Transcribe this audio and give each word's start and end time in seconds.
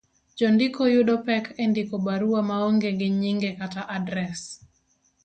Jondiko 0.37 0.81
yudo 0.93 1.15
pek 1.27 1.45
e 1.63 1.63
ndiko 1.71 1.95
barua 2.05 2.41
maonge 2.49 2.89
gi 2.99 3.09
nyinge 3.21 3.49
kata 3.59 3.81
adres, 3.97 4.41